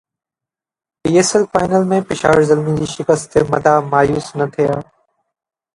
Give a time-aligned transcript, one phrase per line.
[1.01, 4.73] P S L final ۾ Peshawar Zalmi جي شڪست تي مداح مايوس نه ٿيا